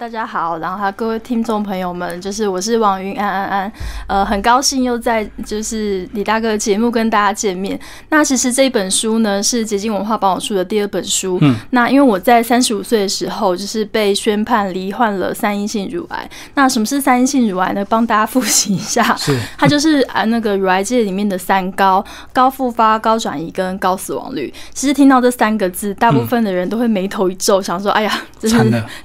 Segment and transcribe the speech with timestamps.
[0.00, 3.72] 大家好，然后哈各位听众朋友们，就是我是王云安安安，
[4.06, 7.76] 呃，很高兴又在就是李大哥的节目跟大家见面。
[8.08, 11.36] 那其实这一本书呢是捷径文化帮我出的第二本书。
[11.40, 16.30] 嗯，那因为我在三十五岁的时候就是被宣判罹患了三阴性乳癌。
[16.54, 17.84] 那什么是三阴性乳癌呢？
[17.86, 24.54] 帮大家复习一下， 是它就是啊那个乳癌界里面的三高：高复发、高转移跟高死亡率。
[24.72, 28.56] 其实听到这三个字，大部分的人都会眉头一皱，想说：哎呀，这是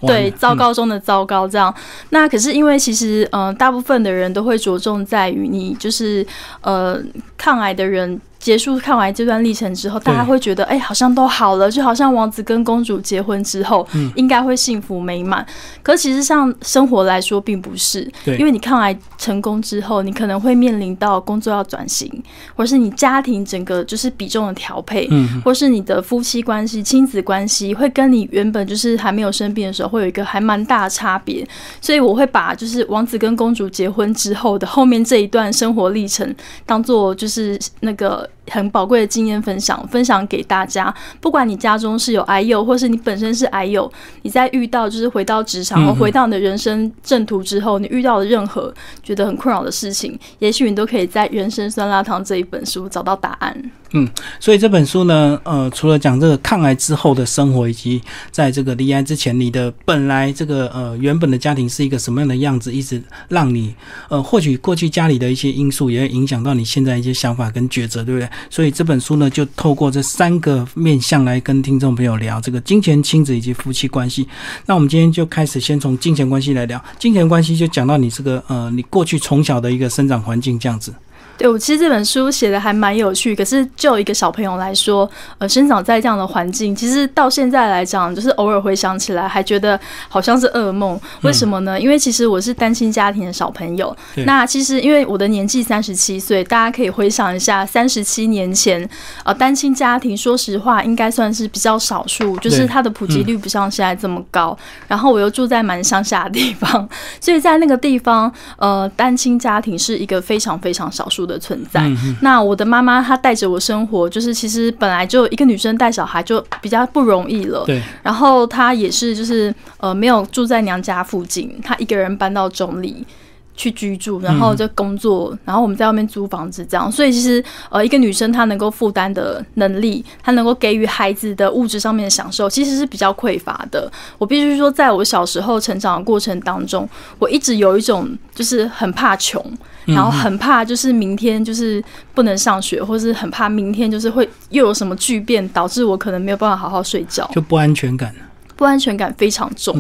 [0.05, 0.82] 对糟糕中。
[0.87, 1.73] 的糟糕，这样
[2.09, 6.25] 那可是因为其实，嗯，大部分的人都会着重在于你就是
[6.61, 7.01] 呃
[7.37, 8.19] 抗癌的人。
[8.43, 15.45] 结束看完这段历程之后，大家会觉得，哎，好像都好了，就好像王子跟公主结婚之后，应该会幸福美满。
[15.81, 22.11] 可其实像生活来说，并不是，因为你抗癌成功之后，你可能会面临到工作要转型，
[22.53, 25.09] 或是你家庭整个就是比重的调配，
[25.45, 31.47] 或是你的夫妻关系、亲子关系，会跟你原本就是还没有生病的时候，会有一个还蛮大的差别。
[31.79, 38.29] 所以我会把就是王子跟公主结婚之后的后面这一段生活历程，当做就是那个。
[38.49, 40.93] 很宝贵的经验分享，分享给大家。
[41.21, 43.91] 不管你家中是有癌友，或是你本身是癌友，
[44.21, 53.71] 你在遇到就是回到职场或回到你的人生正途之后，你遇到的任何觉得很困扰的事情，也许你都可以在《人生酸辣汤》这一本书找到答案。
[53.95, 62.99] 嗯，所以这本书呢，呃，除了讲这个抗癌之后的生活，以及在这个离癌之前，你的本来这个呃原本的家庭是一个什么样的样子，一直
[63.29, 63.75] 让你
[64.09, 68.27] 呃或许过去家里的一些因素，也会影响到你现在一些想法跟抉择，对不对？
[68.49, 74.27] 所以这本书呢，就透过这三个面向来跟听众朋友聊这个金钱、亲子以及夫妻关系。
[74.65, 80.91] 那我们今天就开始先从金钱关系来聊，金钱关系就讲到你这个呃，你过去从小的一个生长环境这样子。
[81.35, 83.35] 对，我其实这本书写的还蛮有趣。
[83.35, 85.09] 可是就一个小朋友来说，
[85.39, 90.99] 呃，生长在这样的环境，其实到现在来讲，就是偶尔回想起来，还觉得好像是噩梦。
[91.21, 91.79] 为什么呢？
[91.79, 93.95] 因为其实我是单亲家庭的小朋友。
[94.27, 98.87] 那其实因为我的年纪三十七岁，大家可以回想一下，三十七年前，
[99.25, 104.55] 呃，单亲家庭，说实话，应该算是比较少数，就是它的普及率不像现在这么高。
[104.87, 106.87] 然后我又住在蛮乡下的地方，
[107.19, 111.22] 所以在那个地方，呃，单亲家庭是一个非常非常少数。
[111.25, 111.89] 的存在，
[112.21, 117.63] 那我的妈妈她带着我生活，就是其实本来就一个女生带小孩就比较不容易了。
[117.65, 123.05] 对，然后她也是就是呃没有住在娘家附近，她一个人搬到中里。
[123.55, 126.91] 去居住，然后就工作，然后我们在外面租房子，这样。
[126.91, 133.91] 所以其实，呃，一个女生她能够负担的能力，她能够给予孩子的物质上面的享受，其实是比较匮乏的。
[134.17, 139.43] 我必须说，在我小时候成长的过程当中，我一直有一种就是很怕穷，
[139.85, 141.83] 然后很怕就是明天就是
[142.15, 148.13] 不能上学，或是很怕明天就是会又有什么巨变，导致我可能没有办法好好睡觉，就不安全感，
[148.55, 149.77] 不安全感非常重。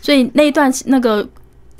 [0.00, 1.28] 所以那一段那个。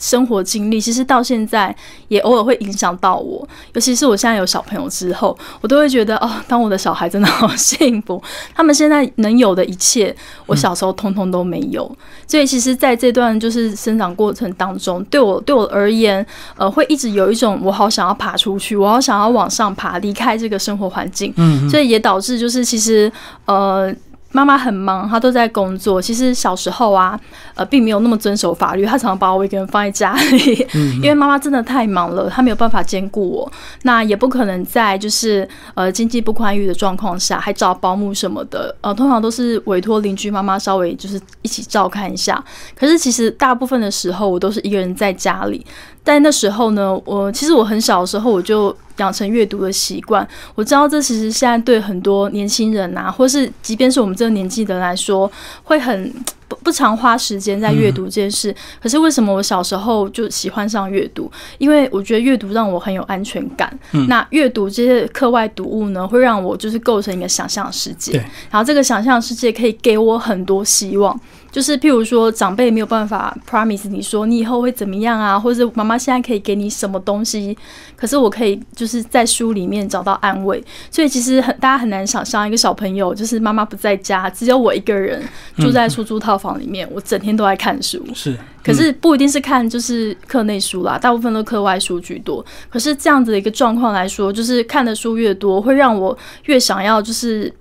[0.03, 1.75] 生活经历其实到现在
[2.09, 8.21] 也偶尔会影响到我，尤其是我现在有小朋友之后，我都会觉得哦，当我的小孩真的好幸福。
[8.53, 10.15] 他们现在能有的一切，
[10.47, 11.89] 我小时候通通都没有。
[12.27, 16.27] 所以其实在这段就是生长过程当中，对我对我而言，
[16.57, 21.33] 呃，会一直有一种我好想要爬出去，我好想要往上爬，离开这个生活环境。
[21.37, 23.11] 嗯，所以也导致就是其实
[23.45, 23.95] 呃。
[24.33, 26.01] 妈妈很忙，她都在工作。
[26.01, 27.19] 其实小时候啊，
[27.55, 28.85] 呃，并没有那么遵守法律。
[28.85, 30.67] 她常常把我一个人放在家里，
[30.97, 33.53] 因为妈妈真的太忙了，她没有办法兼顾我。
[33.83, 38.75] 那也不可能在就是呃经济不宽裕的状况下还找保姆什么的。
[38.81, 42.43] 呃，通常都是委托邻居妈妈稍微就是一起照看一下。
[42.75, 45.65] 可是其实大部分的时候，我都是一个人在家里。
[46.05, 50.27] 在那时候呢，我其实我很小的时候我就养成阅读的习惯。
[50.55, 55.31] 我知道这其实现在对很多年轻人啊，或是即便是我们这个年纪的人来说，
[55.63, 56.13] 会很
[56.49, 58.55] 不不常花时间在阅读这件事。
[58.83, 61.31] 可是为什么我小时候就喜欢上阅读？
[61.59, 63.73] 因为我觉得阅读让我很有安全感。
[64.09, 68.15] 那阅读这些课外读物呢，会让我就是构成一个想象世界。
[68.51, 71.19] 然后这个想象世界可以给我很多希望。
[71.53, 77.57] 就是譬如说，长辈没有办法 promise 你说你以后会怎么样啊，或者妈妈现在可以给你什么东西，
[77.95, 80.65] 可是我可以就是在书里面找到安慰。
[80.91, 85.23] 所以其实很大家很难想象，一个小朋友就是妈妈不在家，只有我一个人
[85.59, 88.03] 住在出租套房里面，我整天都在看书。
[88.15, 88.35] 是，
[88.65, 92.43] 可是不一定是看就是课内书啦，大部分都课外书居多。
[92.71, 97.53] 可是这样子的一个状况来说，就是看的书越多，会让我越想要就是。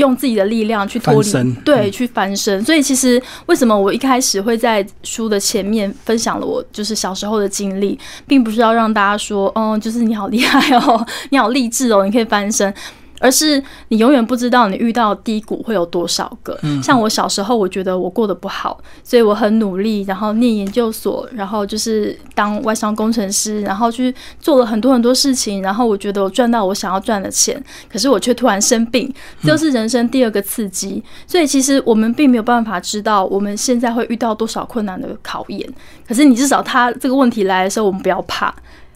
[0.00, 2.64] 用自己的力量去脱离，对，去翻身。
[2.64, 12.74] 所以其实为什么我一开始会在书的前面分享了我就是小时候的经历，并不是要让大家说，哦，就是你好厉害哦， 你好励志哦，你可以翻身。
[13.20, 16.58] 而是你永远不知道你遇到低谷会有多少个。
[16.82, 27.62] 像我小时候，我觉得我过得不好，所以我很努力，然后念研究所，然后就是当外商工程师，然后去做了很多很多事情，然后我觉得我赚到我想要赚的钱，
[27.92, 29.12] 可是我却突然生病，
[29.44, 31.04] 就是人生第二个刺激。
[31.26, 35.68] 所以其实我们并没有办法知道我们现在会遇到多少困难的考验，
[36.08, 38.54] 可是你至少他这个问题来的时候，我们不要怕。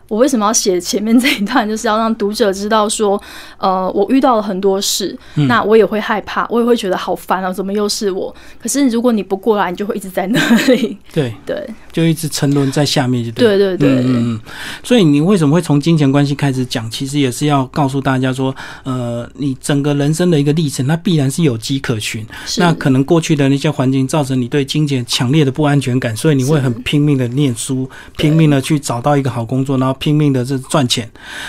[0.08, 1.66] 我为什么要写前面这一段？
[1.66, 3.20] 就是要让读者知道说，
[3.58, 5.16] 呃，我遇到了很多事，
[5.48, 8.34] 那我也会害怕，我也会觉得好烦啊，怎么又是我？
[8.60, 10.96] 可是如果你不过来，你就会一直在那里。
[11.12, 13.88] 对对，就一直沉沦在下面，就对对对。
[13.88, 14.40] 嗯嗯。
[14.82, 16.90] 所以你为什么会从金钱关系开始讲？
[16.90, 22.24] 其实也是要告诉大家说，呃，你整个人生的一个历程，它必然是有迹可循。
[22.58, 29.93] 那可能过去的那些环境造成你对金钱强烈的不安全感，所以你会很拼命的念书，拼命的去找到一个好工作，然后。
[29.94, 31.08] 拼命的这赚钱，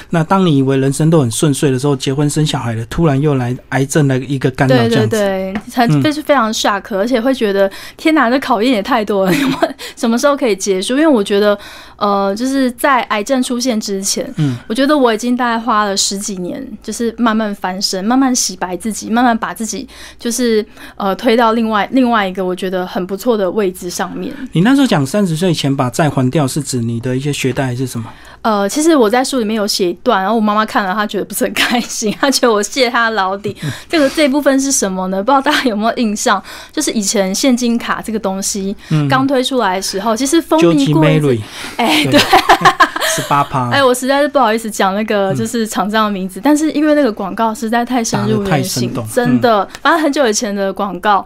[0.09, 9.33] 那当你以为人生都很顺遂的时候，结婚生小孩了，突然又来癌症的一个干扰，这样子，对，才非是非常 shock，而且会觉得天哪，这考验也太多了，
[9.95, 10.93] 什么时候可以结束？
[10.95, 11.57] 因为我觉得，
[11.97, 19.87] 呃，就是在癌症出现之前，嗯，我觉得我已经大概花了十几年，就是慢慢翻身，慢慢洗白自己，慢慢把自己
[20.19, 20.65] 就是
[20.95, 24.33] 呃推到另外另外一个我觉得很不错的位置上面。
[24.51, 28.05] 你那时候讲三十岁前把债还掉，是指你的一些学贷还是什么？
[28.45, 33.57] 呃，其实我在书里面有写一段，然后我妈妈看了，她觉得不是很开心， 她觉得我谢她老底。
[33.89, 35.17] 这个这部分是什么呢？
[35.17, 36.39] 不知道大家有没有印象？
[36.71, 38.75] 就是以前现金卡这个东西
[39.09, 41.03] 刚推出来的时候，其实风靡过。
[41.77, 42.19] 哎，对，
[43.15, 43.71] 十八趴。
[43.71, 51.25] 哎，我实在是不好意思讲那个就是厂商的名字，但是因为那个广告实在太深入人心，真的，反正很久以前的广告。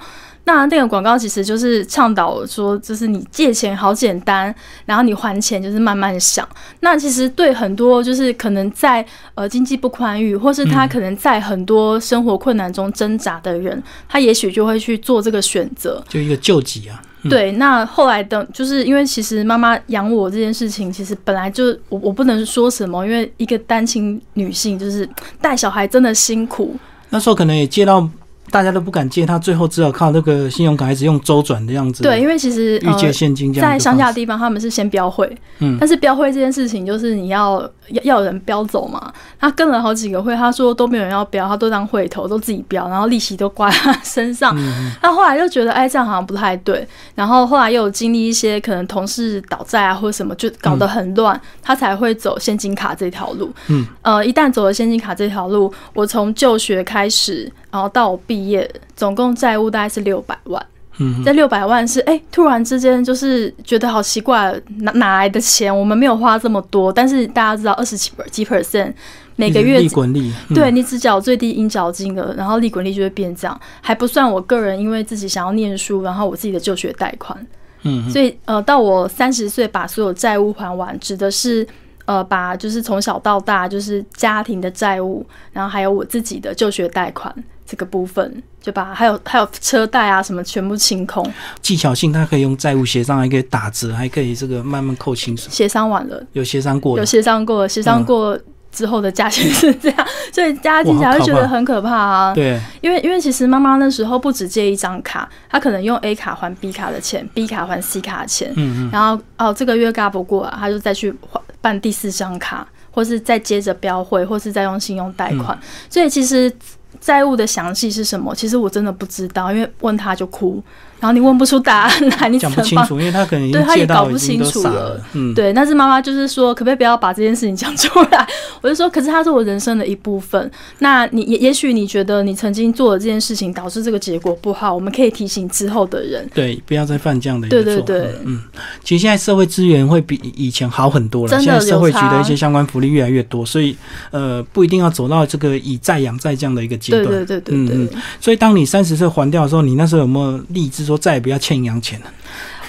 [0.52, 4.54] 那那个广告其实就是倡导说，就是你借钱好简单，
[4.88, 6.48] 然后你还钱就是慢慢想。
[6.80, 9.06] 那其实对很多就是可能在
[9.36, 17.00] 呃经济不宽裕，或是他可能在很多生活困难中挣扎的人，他也许就会去做这个选择，就一个救济啊。
[17.30, 25.08] 对，那后来等，就是因为其实妈妈养我这件事情，其实本来就我我不能说什么，因为一个单亲女性就是
[25.40, 26.76] 带小孩真的辛苦。
[27.12, 28.10] 那时候可能也接到。
[28.52, 32.04] 大家都不敢借他，最后只好靠那个信用卡，还是用周转的样子。
[32.04, 35.30] 对，因为其实预借现金在乡下的地方，他们是先标会。
[35.60, 39.12] 嗯，但是标会这件事情，就是你要要要人标走嘛。
[39.40, 44.56] 他跟了好几个会，他说都没有人要标，他都当会头，都自己标，然后利息都挂他身上。
[45.02, 46.88] 他后来又觉得，哎，这样好像不太对。
[47.16, 53.52] 然后后来又有经历一些可能同事倒债啊，或者什么，就搞得很乱，他才会走现金卡这条路。
[53.68, 57.52] 嗯，呃，一旦走了现金卡这条路，我从就学开始。
[57.72, 60.66] 然后到我毕业，总共债务大概是六百万。
[61.00, 65.76] 嗯，这六百万是哎，突然之间就是觉得好奇怪，哪哪来的钱？
[65.76, 68.94] 我们没有花这么多，但是大家知道二十几几 percent
[69.36, 77.48] 每个月利滚利，对你只缴最低应缴金额，然后利滚利就会变这样，还不算我个人因为自己想要念书，然后我自己的就学贷款。
[77.84, 81.66] 嗯，所以呃，到我三十岁把所有债务还完，指的是。
[82.10, 85.24] 呃，把就是从小到大就是家庭的债务，
[85.54, 87.32] 然后还有我自己的就学贷款
[87.68, 91.24] 这个部分，就把还有还有车贷啊什么全部清空。
[91.62, 95.52] 技巧性，它可以用债务协商，还可以打折，还可以这个慢慢扣清楚。
[95.52, 98.36] 协商完了，有协商过，有协商过，协商过
[98.72, 102.34] 之后的价钱是这样，所以大家听起来会觉得很可怕啊。
[102.34, 111.40] 对，因为因为其实妈妈那时候不止借一张卡，她可能用 A 卡还 B 卡的钱，B 卡还 C 卡的钱，嗯嗯，然后哦这个月嘎不过啊，她就再去还。
[111.62, 115.58] 办第四张卡，或是再接着标会，或是再用信用贷款，
[115.90, 116.52] 所以其实
[117.00, 120.64] 债务的详细是什么，其实我真的不知道，因为问他就哭。
[121.00, 125.00] 然后你问不出答案来，你讲不清楚，因为他可能对他也搞不清楚了。
[125.14, 125.54] 嗯，对。
[125.54, 128.28] 但是妈妈就是说，可不可以不要把这件事情讲出来？
[128.62, 130.52] 我就说，可是它是我人生的一部分。
[130.80, 137.64] 那你也也许你觉得你曾经做的这件事情导致这个结果不好，我们可以提醒之后的人，对，不要再犯这样的一个错。
[137.64, 138.42] 对对对，嗯。
[138.84, 143.76] 其实现在社会资源会比以前好很多了，现在社会局的一些相关福利越来越多，所以
[144.12, 147.06] 呃，不一定要走到这个以债养债这样的一个阶段。
[147.06, 148.02] 对对对对，嗯嗯。
[148.20, 151.82] 所以当你三十岁还掉的时候，你那时候有没有立志说再也不要欠银行？
[151.82, 152.06] 钱了，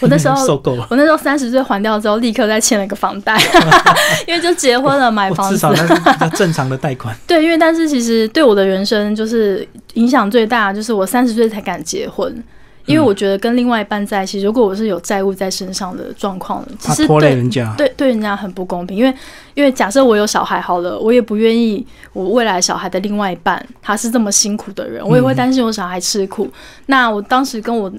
[0.01, 0.87] 我那时候 受够了。
[0.91, 3.41] 我那时候三十岁还掉之后，立刻再欠了一个房贷，
[4.27, 7.17] 因为就结婚了，买房子，至少那是 比较正常的贷款。
[7.27, 12.43] 对，因为但是其实对我的人生就是影响最大，就是我三十岁才敢结婚。
[12.91, 18.97] 因为我觉得跟另外一半在一起，如果我是有债务在身上的状况，其实拖累人家，对对人家很不公平。
[18.97, 19.15] 因为
[19.55, 26.51] 因为假设我有小孩好了，我也不愿意我未来小孩的另外一半他是这么辛苦的人，我也会担心我小孩吃苦。
[26.87, 27.91] 那我当时跟我。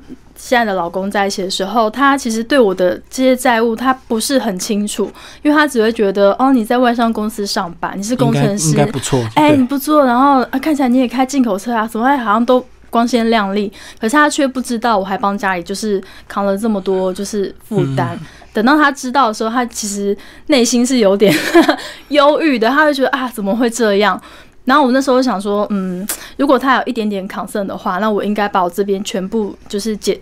[0.43, 5.03] 现在的老公在一起的时候，他其实对我的这些债务他不是很清楚，
[5.43, 9.23] 因为他只会觉得哦，你在外商公司上班，你是工程师，应该不错。
[9.35, 18.15] 哎，你不错，然后看起来你也开进口车啊，怎么好像都光鲜亮丽，可是他却不知道我还帮家里就是扛了这么多就是负担。
[18.53, 20.15] 等到他知道的时候，他其实
[20.47, 21.33] 内心是有点
[22.09, 24.21] 忧郁的，他会觉得啊，怎么会这样？
[24.65, 26.05] 然后我那时候想说，嗯，
[26.37, 30.21] 如果他有一点点抗胜的话，那我应该把我这边全部就是解，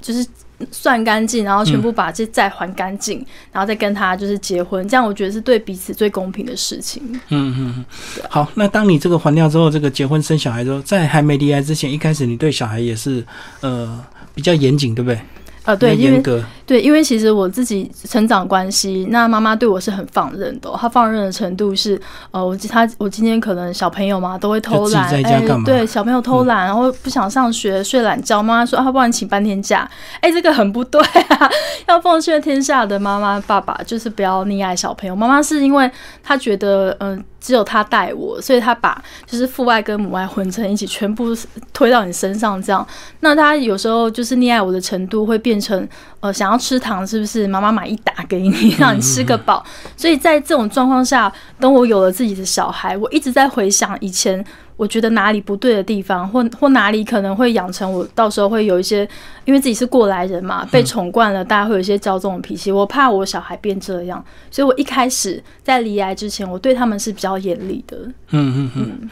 [0.00, 0.26] 就是
[0.70, 7.02] 算干净，然后全部把这债还干净，然后再跟他就是结婚，这样我觉得是对彼此最公平的事情。
[7.28, 7.84] 嗯嗯嗯。
[8.30, 13.24] 好，那当你这个还掉之后，这个结婚生小孩之后，在还没离开之前，一开始你对小孩也是
[13.60, 15.20] 呃比较严谨，对不对？
[15.66, 16.22] 呃，对，因为
[16.64, 20.70] 对，因为其实我自己成长关系，那妈妈对我是很放任的。
[20.80, 29.88] 她放任的程度是，呃，我她我今天可能小朋友嘛都会偷懒，哎，对，小朋友偷懒，然后不想上学睡懒觉，妈妈说啊，不然请半天假，
[30.20, 31.50] 哎，这个很不对啊，
[31.88, 35.14] 要奉劝天下的妈妈爸爸，就是不要溺爱小朋友。
[35.14, 35.90] 妈妈是因为
[36.22, 37.22] 她觉得，嗯。
[37.40, 41.36] 只有他带我，所以他把就是父爱跟母爱混成一起，全部
[41.72, 42.86] 推到你身上，这样。
[43.20, 45.88] 那他有时候就是溺爱我的程度会变成，
[46.20, 47.46] 呃，想要吃糖，是不是？
[47.46, 49.64] 妈妈买一打给你，让你吃个饱。
[49.96, 54.44] 所以在这种状况下，等我有了自己的小孩，我一直在回想以前。
[54.76, 59.08] 我觉得哪里不对的地方，或或哪里可能会养成我到时候会有一些，
[59.46, 62.70] 因为自己是过来人嘛，被宠惯了，大家会有一些骄纵的脾气。
[62.70, 67.96] 我怕我小孩变这样，所以我一开始在离癌之前，我对他们是比较严厉的。
[68.30, 69.10] 嗯嗯嗯。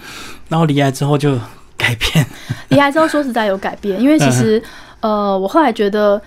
[0.48, 1.34] 然后离癌之后就
[1.78, 2.26] 改变。
[2.68, 4.62] 离癌之后说实在有改变，因为其实
[5.00, 6.20] 呃，我后来觉得，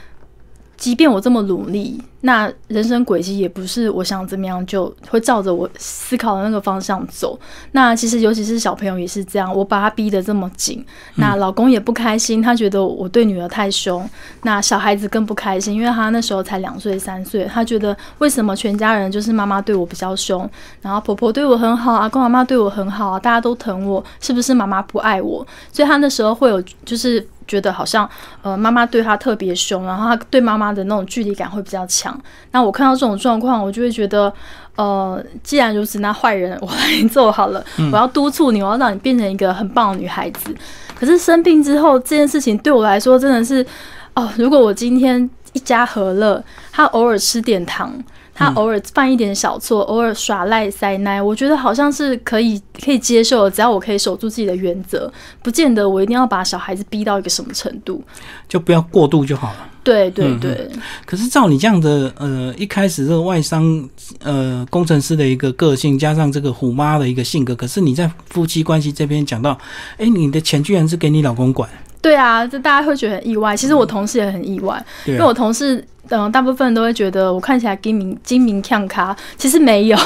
[0.75, 2.01] 即便我这么努力。
[2.21, 7.39] 那人生轨迹也不是我想怎么样就会照着我思考的那个方向走。
[7.73, 10.83] 那其实尤其是小朋友也是这样，我把他逼得这么紧，
[11.15, 14.09] 那老公也不开心，他觉得我对女儿太凶。
[14.41, 20.49] 那小孩子更不开心，因为他那时候才两岁三岁，他觉得为什么全家人就是妈妈对我比较凶，
[20.81, 25.45] 然后婆婆对我很好啊，公妈妈对我很好啊，大家都疼我，是不是妈妈不爱我？
[25.71, 28.09] 所以他那时候会有就是觉得好像
[28.41, 32.06] 呃妈妈对他特别凶，然后他对妈妈的那种距离感会比较强。
[32.51, 34.31] 那我看到这种状况，我就会觉得，
[34.75, 37.63] 呃，既然如此，那坏人 我来做好了。
[37.91, 40.53] 我要督促你，我要让你变成一个很棒的女孩子。
[40.99, 43.65] 可是生病之后，这件事情对我来说真的是，
[44.13, 47.93] 哦，如果我今天一家和乐，他偶尔吃点糖。
[48.37, 58.03] 他偶尔犯一点小错，偶尔耍赖塞奶，我觉得好像是可以可以接受的，只要我可以守住自己的原则，不见得我一定要把小孩子逼到一个什么程度，
[58.47, 59.67] 就不要过度就好了。
[59.83, 60.69] 对对对。
[61.05, 63.89] 可是照你这样的呃，一开始这个外商
[64.21, 69.57] 呃工程师的一个个性，加上这个虎妈的一个性格，可是你在夫妻关系这边讲到，
[69.97, 71.67] 哎，你的钱居然是给你老公管。
[72.01, 73.55] 对啊，就大家会觉得很意外。
[73.55, 79.97] 其实我同事也很意外，因为我同事嗯，大部分都会觉得我看起来精明精明强咖，其实没有。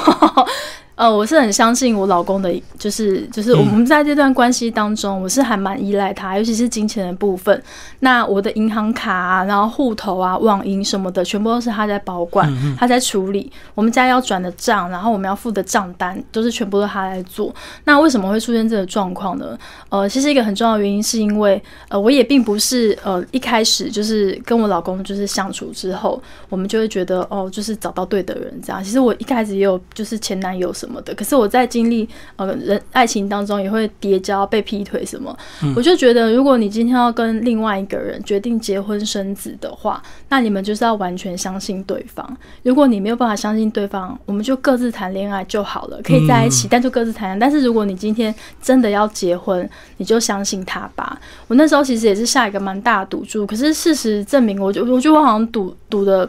[1.02, 7.60] 呃，我是很相信我老公的，就是就是我们在这段关系当中，我是还蛮依赖他，尤其是金钱的部分。
[8.02, 13.52] 那我的银行卡啊，然后户头啊、网银什么的，全部都是他在保管，他在处理。
[13.74, 17.52] 我们家要转的账，然后我们要付的账单，都是全部都他来做。
[17.86, 19.58] 那为什么会出现这个状况呢？
[19.90, 28.84] 呃，其实一个很重要的原因是因为，呃，我也并不是呃一开始就是跟我老公就是相处之后，我们就会觉得哦，就是找到对的人这样。
[28.84, 30.91] 其实我一开始也有就是前男友什么。
[31.00, 35.38] 的，可是我在经历呃人爱情当中也会叠加、被劈腿什么，
[35.76, 42.38] 我就觉得如果你今天要跟另外一个人决定结婚生子的话，那你们就是要完全相信对方。
[42.64, 47.38] 如果你没有办法相信对方，我们就各自谈恋爱就好了，可以在一起，但就各自谈。
[47.38, 51.20] 但是如果你今天真的要结婚，你就相信他吧。
[51.48, 56.28] 我那时候其实也是下一个蛮大的赌注，可是事实证明，我就我觉得我好像赌赌的。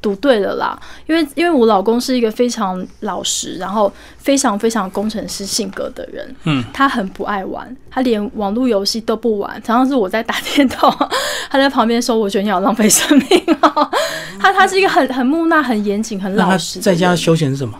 [0.00, 10.90] 赌对了啦，因为因为我老公是一个非常老实，然后非常非常工程师性格的人，嗯，他很不爱玩，他连网络游戏都不玩，常常是我在打电动，
[11.50, 13.90] 他在旁边说：“我觉得你好浪费生命哦。
[14.40, 16.80] ”他他是一个很很木讷、很严谨、很老实。
[16.80, 17.78] 在家休闲是什么？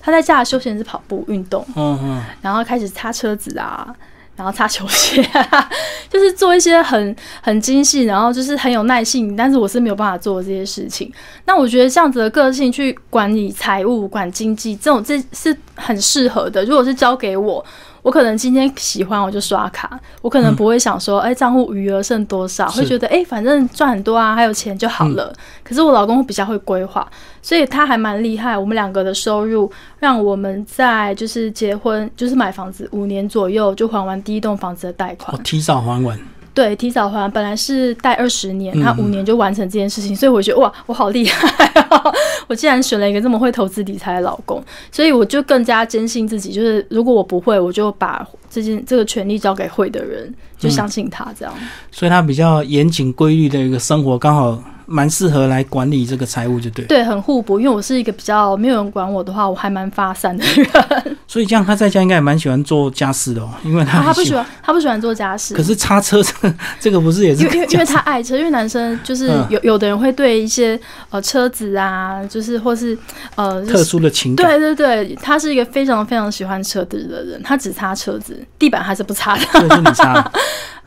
[0.00, 3.94] 他在家的休闲是跑步运动，嗯嗯，然后开始擦车子啊。
[4.40, 5.22] 然后擦球鞋，
[6.08, 11.12] 就是做一些很很精细，然后就是很有耐性，但是我是没有办法做这些事情。
[11.44, 16.64] 那我觉得这样子的个性去管理财务、管经济，这种这是很适合的。
[16.64, 17.62] 如果是交给我。
[18.02, 25.32] 我可能今天喜欢我就刷卡，我可能不会想说，哎，账户余额剩多少，会觉得，哎，反正赚很多啊，还有钱就好了。
[25.62, 27.06] 可是我老公比较会规划，
[27.42, 28.56] 所以他还蛮厉害。
[28.56, 36.18] 我们两个的收入，让我们在就是结婚，就是买房子五年左右就还完第一栋房子的贷款，我提早还完。
[36.52, 42.14] 对，提早还，本来是贷二十年，他嗯五年就完成这件事情，所以我觉得哇，我好厉害、哦！
[42.48, 51.54] 我竟然选了一个这么会投资理财的老公，所以我就更加坚信自己，就是如果我不会，我就把这件这个权利交给会的人，就相信他这样。
[51.92, 54.60] 所以他比较严谨规律的一个生活，刚好
[54.92, 56.84] 蛮适合来管理这个财务，就对。
[56.86, 60.66] 对，很互补，因为我是一个比较没有人管我的话，我还蛮发散的人。
[61.28, 65.54] 所以这样他在家应该也蛮喜欢做家事的哦，因为他啊、他不喜欢，他不喜欢做家事。
[65.54, 70.78] 可是擦车这个 这个不是也是因为因为他爱车，因为男生就是嗯有有的人会对一些
[71.10, 72.98] 呃车子啊，就是或是
[73.36, 74.44] 呃就是特殊的情感？
[74.48, 79.44] 对对对，他是一个非常非常喜欢车子的人，他只擦车子，地板还是不擦的。
[79.54, 80.20] 就是你擦。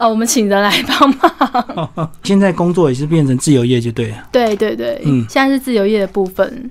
[0.04, 2.10] 呃，我们请人来帮忙。
[2.24, 4.18] 现在工作也是变成自由业就对了。
[4.34, 6.70] 对对对，嗯现在是自由业的部分。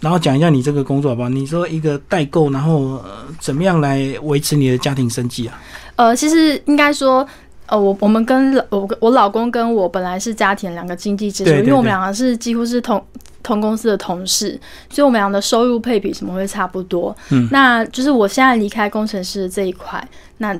[0.00, 1.28] 然后讲一下你这个工作好不好？
[1.28, 5.60] 你说一个代购，然后、呃、怎么样来维持你的家庭生计啊？
[5.96, 7.26] 呃，其实应该说。
[7.66, 13.02] 呃，我我们跟老我我老公跟我本来是家庭两个经济支柱，因为我们两个是几乎是同
[13.42, 17.16] 同公司的同事，所以我们俩的收入配比什么会差不多。
[17.30, 20.06] 嗯那就是我现在离开工程师这一块，
[20.36, 20.54] 那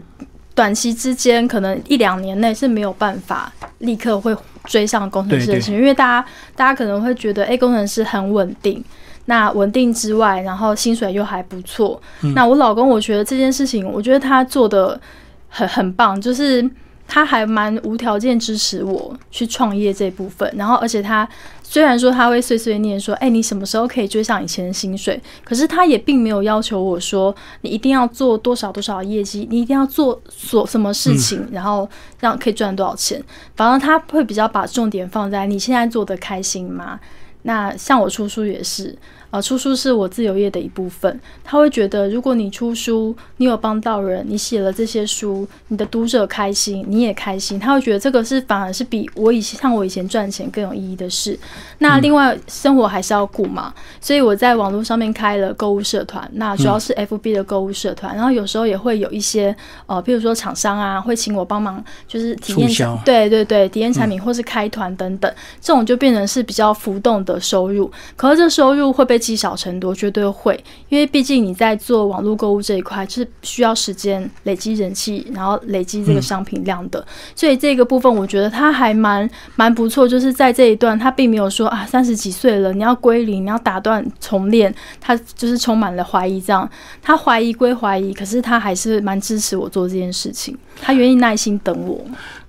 [0.55, 8.83] 短期之间可能一两年内是没有办法立刻会追上工程师的对对薪水，因为大家大家可能会觉得，哎、工程师很稳定。
[9.27, 11.99] 那稳定之外，然后薪水又还不错。
[12.21, 15.01] 嗯那我老公，我觉得这件事情，我觉得他做的
[15.49, 16.71] 很很棒，就是
[17.09, 20.53] 他还蛮无条件支持我去创业这部分。
[20.59, 21.27] 然后，而且他
[21.75, 31.91] 虽然说他会碎碎念说：“哎、你什么时候可以追上以前的薪水？”可是他也并没有要求我说：“你一定要做多少多少业绩，你一定要做所什么事情，然后
[32.21, 33.21] 让可以赚多少钱。”
[33.57, 37.01] 反而他会比较把重点放在你现在做的开心吗？
[37.43, 38.97] 那像我出书也是，
[39.35, 41.21] 呃，出书是我自由业的一部分。
[41.43, 51.37] 他会觉得，如果你出书，你有帮到人，你写了这些书，你的读者开心，你也开心，他会觉得这个是反而是比我以前像我以前赚钱更有意义的事。
[51.79, 59.53] 那另外生活还是要顾嘛，所以我在网络上面开了购物社团，那主要是 FB 的购物社团，然后有时候也会有一些
[59.87, 62.71] 呃，比如说厂商啊，会请我帮忙，就是体验
[63.05, 65.29] 对对对，体验产品或是开团等等，
[65.61, 67.91] 这种就变成是比较浮动的收入。
[68.15, 77.05] 可是这收入会被积少成多，绝对会，因为毕竟你在做网络购物这一块，就是需要时间累积人气，然后累积这个商品量的。
[77.35, 86.35] 所以这个部分我觉得它还蛮蛮不错，就是在这一段，他并没有说啊，三十几岁了你要归零，你要打断重练，他就是充满了怀疑。
[86.41, 86.69] 这样，
[87.01, 91.99] 他怀疑归怀疑，可是他还是蛮支持我做这件事情，他愿意耐心等我。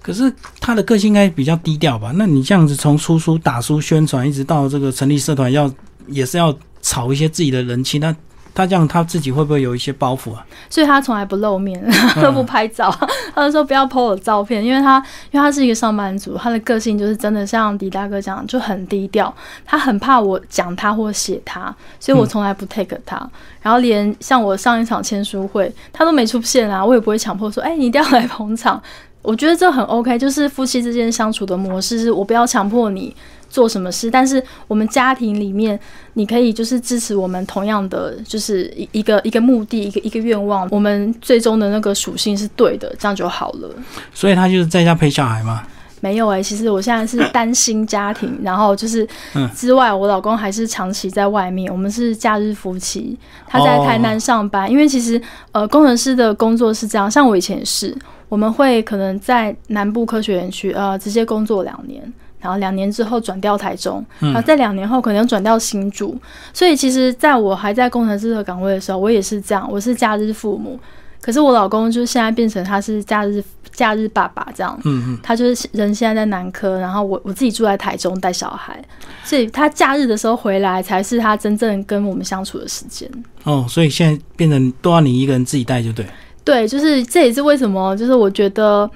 [0.02, 2.12] 可是他的个性应该比较低调吧？
[2.16, 5.72] 那你这样子从出书、打书、宣传，一直到这个成立社团，要
[6.08, 8.16] 也是要炒一些自己的人气，那
[8.54, 10.46] 他这样他自己会不会有一些包袱啊？
[10.70, 11.84] 所以他从来不露面，
[12.22, 12.90] 都 不拍照。
[13.34, 14.98] 他就说不要 po 我照片，因为他
[15.32, 19.34] 因为他是一个上班族，他的个性就是真的像迪大哥讲，就很低调。
[19.66, 23.18] 他很怕我讲他或写他，所以我从来不 take 他。
[23.62, 28.82] 然后连像我上一场签书会，他都没出现啊，我也不会强迫说，哎、你一定要来捧场。
[29.22, 33.14] 我觉得这很 OK，就是夫妻之间相处的模式，是我不要强迫你
[33.56, 35.80] 做什么事，但是我们家庭里面，
[36.16, 43.70] 你可以就是支持我们同样的，就是一一个一个目的，一个一个愿望，我们最终的那个属性是对的，这样就好了。
[44.14, 45.64] 所以他就是在家陪小孩吗。
[46.02, 53.18] 没有诶、其实我现在是单亲家庭，然后就是嗯之外，我老公还是长期在外面，我们是假日夫妻。
[53.48, 55.20] 他在台南上班，因为其实
[55.54, 57.96] 呃工程师的工作是这样，像我以前也是，
[58.30, 62.14] 我们会可能在南部科学园区呃直接工作两年。
[62.46, 66.16] 然后两年之后转调台中，然后在两年后可能转调新竹，
[66.54, 70.80] 所以其实在我还在工程师的岗位的时候，我也是这样，我是假日父母。
[71.20, 78.80] 可是我老公就是现在变成他是假日假日爸爸这样，嗯嗯，他就是人现在在南科，然后我我自己住在台中带小孩，
[79.24, 83.10] 所以他假日的时候回来才是他真正跟我们相处的时间。
[83.44, 86.06] 哦，所以现在变成都要你一个人自己带就对。
[86.44, 88.88] 对，就是这也是为什么，就是我觉得，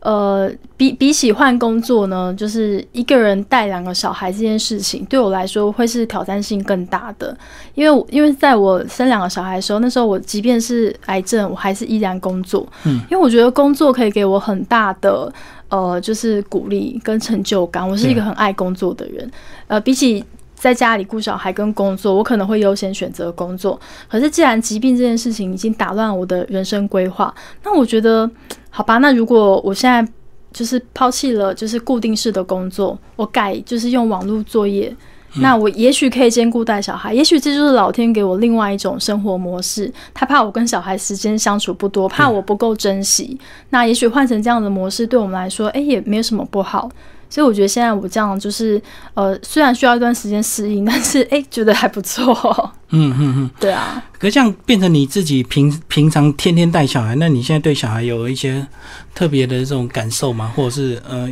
[0.00, 7.36] 呃，比比起换工作呢，就是一个人带两个小孩这件事情，对我来说会是挑战性更大的。
[7.74, 12.66] 因为我因为在我生两个小孩的时候，那时候我即便是癌症，我还是依然工作。
[12.84, 15.32] 嗯，因为我觉得工作可以给我很大的
[15.68, 17.88] 呃，就是鼓励跟成就感。
[17.88, 19.28] 我是一个很爱工作的人，
[19.66, 20.24] 呃，比起。
[20.66, 23.78] 在家里顾小孩跟工作，我可能会优先选择工作。
[24.08, 28.28] 可是既然疾病这件事情已经打乱我的人生规划，那我觉得，
[28.68, 30.12] 好吧，那如果我现在
[30.52, 34.92] 就是抛弃了就是固定式的工作，我改就是用网络作业，
[35.34, 39.92] 那我也许可以兼顾带小孩，也许这就是老天给我另外一种生活模式。
[40.12, 43.38] 他怕我跟小孩时间相处不多，怕我不够珍惜。
[43.70, 46.90] 那也许换成这样的模式，对我们来说，哎，也没有什么不好。
[47.28, 48.80] 所以我觉得现在我这样就是，
[49.14, 52.34] 呃，虽然需要一段时间适应，但是哎，觉得还不错。
[52.90, 54.02] 嗯嗯嗯，对啊。
[54.18, 58.66] 可这样变成你自己平平常天天带小孩，那你现在对小孩有一些
[59.14, 60.50] 特别的这种感受吗？
[60.54, 61.28] 或者是呃，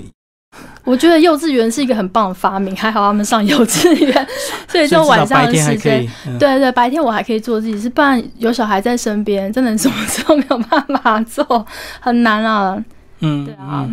[0.85, 4.29] 我觉得幼稚园是一个很棒的发明，还好他们上幼稚园，
[4.69, 6.07] 所以就晚上的时间，
[6.39, 11.67] 对对，白天我还可以做自己，是不然有小孩在身边，真的什么事都没有办法做，
[12.01, 12.85] 很难啊。
[13.21, 13.89] 嗯，对啊。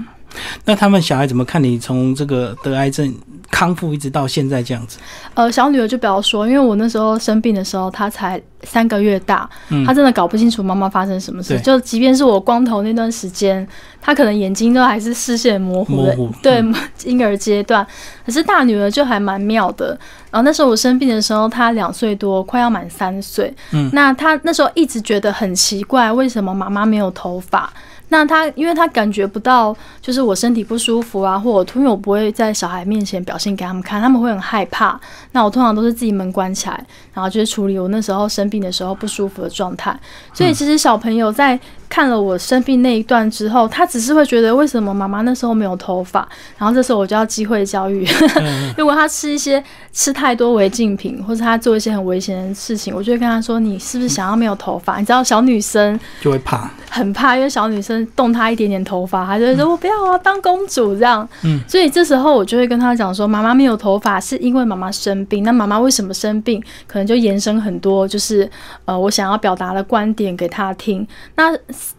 [0.65, 3.13] 那他们小孩怎么看你从这个得癌症
[3.49, 4.97] 康复一直到现在这样子？
[5.33, 9.49] 呃，小女儿就不要说，因为我那时候生病的时候，她才三个月大，
[9.85, 11.59] 她真的搞不清楚妈妈发生什么事。
[11.59, 13.67] 就即便是我光头那段时间，
[14.01, 16.63] 她可能眼睛都还是视线模糊的， 对
[17.03, 17.85] 婴儿阶段。
[18.25, 19.87] 可是大女儿就还蛮妙的。
[20.31, 23.53] 然后那时候我生病的时候，她两岁多，快要满三岁。
[23.71, 27.71] 嗯，那她那时候一直觉得很奇怪，为什么妈妈没有头发？
[28.11, 34.99] 那他，因为他感觉不到，就是我身体不舒服啊，或我突，因为我不会在小孩面前表现给他们看，他们会很害怕。
[35.31, 39.97] 那我通常都是自己门关起来，然后就是处理我那时候生病的时候不舒服的状态。
[40.33, 41.59] 所以其实小朋友在。
[41.91, 46.25] 看了我生病那一段之后，他只是会觉得为什么妈妈那时候没有头发，
[46.57, 48.07] 然后这时候我就要机会教育。
[48.77, 66.63] 如果他吃一些吃太多违禁品，或者他做一些很危险的事情，我就会跟他说：“你是不是想要没有头发？”你知道小女生就会怕，很怕，因为小女生动她一点点头发，她就会说：“我不要啊，当公主这样。”嗯，所以这时候我就会跟他讲说：“妈妈没有头发是因为妈妈生病，那妈妈为什么生病？
[66.87, 68.49] 可能就延伸很多，就是
[68.85, 71.05] 呃，我想要表达的观点给他听。
[71.35, 71.51] 那。”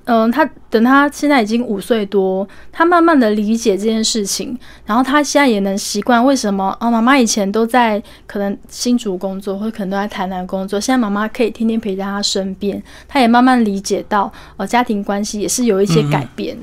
[0.04, 6.90] 嗯，他等他现在已经五岁多，他慢慢的理解这件事情，然后他现在也能习惯为什么啊？
[6.90, 16.56] 妈妈以前都在可能新竹工作，或者可能都在台南工作，现在妈妈可以天天陪在他身边，他也慢慢理解到，呃，家庭关系也是有一些改变。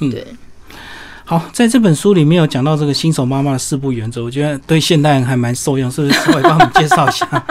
[0.00, 0.26] 嗯，对。
[1.30, 6.12] 好，在这本书里面有讲到这个新手妈妈的四步原则，我觉得对现代人还蛮受用，是不是？
[6.24, 7.46] 稍微帮我们介绍一下。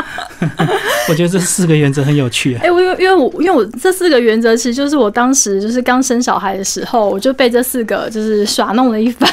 [1.07, 2.55] 我觉得这四个原则很有趣。
[2.55, 9.31] 哎，我因为因为我因为我这四个原则，其实就是我当时就是刚生小孩的时候，我就被这四个就是耍弄了一番。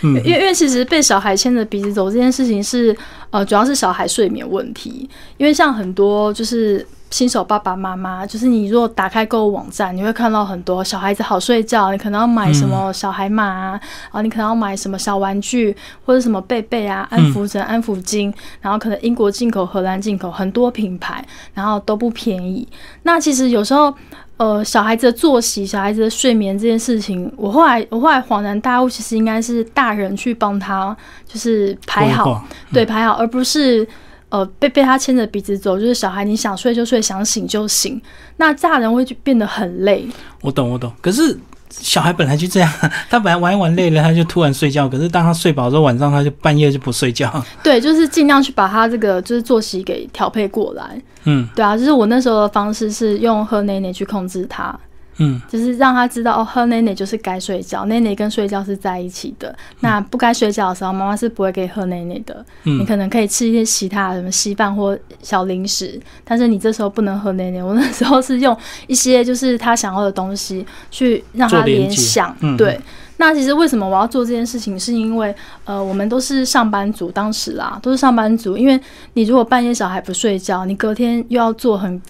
[0.00, 2.96] 嗯， 因为因为其实被小孩牵着鼻子走这件事情是
[3.28, 6.86] 呃，主要是小孩睡眠问题，因为像很多就是。
[7.12, 21.22] 新手爸爸妈妈，就是你如果打开购物网站，你会看到很多小孩子好睡觉，你可能要买什么小孩马啊，啊，你可能要买什么小玩具或者什么贝贝啊、安抚枕、安抚巾，然后可能英国进口、荷兰进口很多品牌，
[21.52, 22.66] 然后都不便宜。
[23.02, 23.94] 那其实有时候，
[24.38, 30.96] 呃，小孩子的作息、小孩子的睡眠这件事情，我后来我后来恍然大悟，其实应该是大人去帮他
[31.26, 33.86] 就是排好，对，排好，而不是。
[34.32, 38.00] 呃，被被他牵着鼻子走，就是小孩，你想睡就睡，想醒就醒。
[38.38, 40.06] 那大人会变得很累。
[40.40, 40.90] 我懂，我懂。
[41.02, 42.72] 可是小孩本来就这样，
[43.10, 44.88] 他本来玩一玩累了，他就突然睡觉。
[44.88, 47.30] 可是当他睡饱之后，晚上他就半夜就不睡觉。
[47.62, 50.98] 对，就是尽量去把他这个就是作息给调配过来。
[51.24, 54.74] 嗯，对啊，就是我那时候的方式是用喝奶奶去控制他。
[55.22, 59.54] 嗯，就是让他知道哦，喝奶奶就是该睡觉，奶奶跟睡觉是在一起的。
[59.80, 62.44] 那不该睡觉的时候，妈妈是不会给喝奶奶的。
[62.64, 67.62] 嗯，你可能可以吃一些其他什么稀饭或小零食，但是你这时候不能喝奶奶。
[67.62, 68.56] 我那时候是用
[68.86, 72.80] 一些就是他想要的东西去让他联想，对。
[73.18, 74.78] 那其实为什么我要做这件事情？
[74.78, 75.32] 是因为
[75.64, 78.56] 呃，我们都是上班族，当时啦都是上班族。
[78.56, 78.80] 因为
[79.12, 82.00] 你如果半夜小孩不睡觉，你隔天又要做很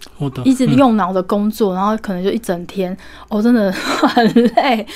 [0.45, 2.97] 一直用脑的工作，然后可能就一整天，
[3.29, 4.87] 哦，真的 很累，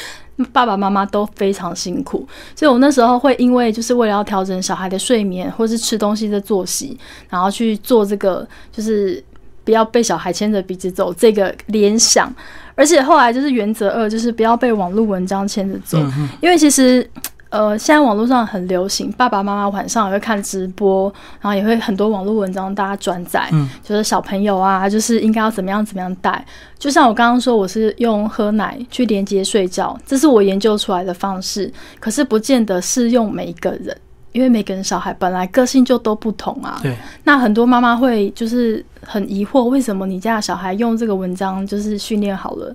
[0.52, 2.26] 爸爸妈妈都非常辛苦。
[2.54, 6.96] 所以我那时候会因为就是为了要调整小孩的睡眠或是吃东西的作息，
[7.28, 9.22] 然后去做这个，就是
[9.64, 12.32] 不要被小孩牵着鼻子走这个联想。
[12.76, 15.98] 而且后来就是原则二，就是不要被网络文章牵着走，
[16.40, 17.08] 因为其实，
[17.48, 23.48] 呃，现在网络上很流行，爸爸妈妈晚上也会看直播，然后也会很多网络文章大家转载，
[23.82, 26.44] 就是小朋友啊，就是应该要怎么样怎么样带。
[26.78, 33.96] 就像我刚刚说，我是用喝奶去连接睡觉，这是我研究出来的方式，可是不见得适用每一个人。
[34.36, 36.94] 因为每个人小孩本来个性就都不同啊，对。
[37.24, 42.70] 那很多妈妈会就是很疑惑，为什么你家的小孩用这个文章就是训练好了，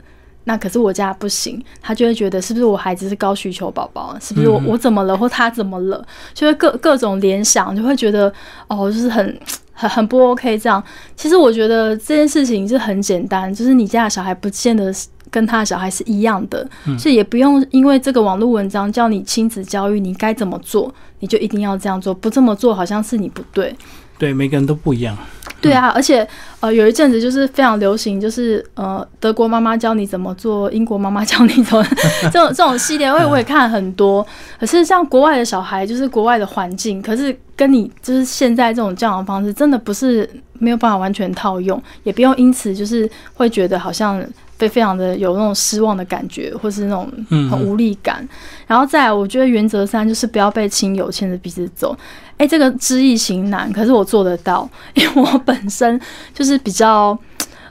[0.45, 8.33] 那可是我家不行，他就会觉得是不是我孩子是高需求宝宝，是不是我我怎么了或他怎么了，就会各各种联想，就会觉得
[8.67, 9.39] 哦，就是很
[9.71, 10.83] 很很不 OK 这样。
[11.15, 14.91] 其实我觉得这件事情是很简单，就是你家的小孩不见得
[15.31, 23.73] 跟他的小孩是一样的，所以也不用因为这个网络文章教你亲子教育，你该怎么做，你就一定要这样做，不这么做好像是你不对。
[24.19, 25.17] 对，每个人都不一样。
[25.59, 26.27] 对啊，而且
[26.59, 31.83] 呃，有一阵子就是非常流行，就是呃，德国妈妈教你怎么做，英国妈妈教你怎么
[32.31, 34.25] 这种这种系列，我也我也看很多。
[34.59, 44.23] 可是像国外的小孩，就是国外的环境，可是跟你就是现在这种教养方式，真的不是没有办法完全套用，也不用因此就是会觉得好像。
[44.61, 47.11] 会非常的有那种失望的感觉，或是那种
[47.49, 48.27] 很无力感。
[48.67, 51.97] 然后再来，我觉得原则三就是不要被亲友牵着鼻子走。
[52.37, 55.99] 哎，这个知易行难，可是我做得到，因为我本身
[56.33, 57.17] 就是比较